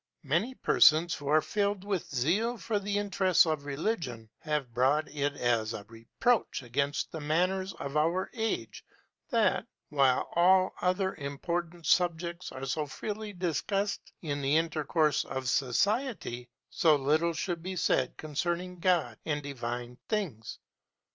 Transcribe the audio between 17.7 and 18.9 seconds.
said concerning